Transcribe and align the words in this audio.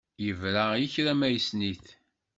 Yebra 0.25 0.65
i 0.83 0.85
kra 0.93 1.13
ma 1.19 1.27
yessen-it. 1.29 1.85